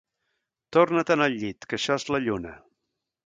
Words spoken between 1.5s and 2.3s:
que això és la